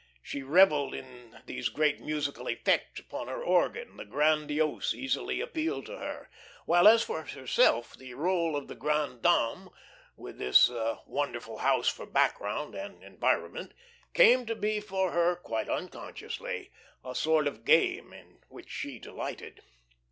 She 0.23 0.41
revelled 0.41 0.95
in 0.95 1.39
these 1.45 1.69
great 1.69 1.99
musical 1.99 2.47
"effects" 2.47 2.99
upon 2.99 3.27
her 3.27 3.43
organ, 3.43 3.97
the 3.97 4.03
grandiose 4.03 4.95
easily 4.95 5.41
appealed 5.41 5.85
to 5.85 5.99
her, 5.99 6.27
while 6.65 6.87
as 6.87 7.03
for 7.03 7.21
herself, 7.21 7.95
the 7.95 8.15
role 8.15 8.55
of 8.55 8.67
the 8.67 8.73
"grande 8.73 9.21
dame," 9.21 9.69
with 10.17 10.39
this 10.39 10.71
wonderful 11.05 11.59
house 11.59 11.87
for 11.87 12.07
background 12.07 12.73
and 12.73 13.03
environment, 13.03 13.75
came 14.15 14.47
to 14.47 14.55
be 14.55 14.79
for 14.79 15.11
her, 15.11 15.35
quite 15.35 15.69
unconsciously, 15.69 16.71
a 17.05 17.13
sort 17.13 17.45
of 17.45 17.63
game 17.63 18.11
in 18.11 18.39
which 18.47 18.71
she 18.71 18.97
delighted. 18.97 19.61